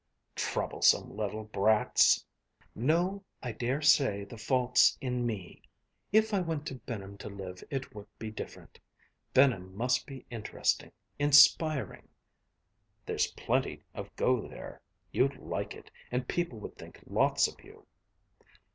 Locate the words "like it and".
15.37-16.27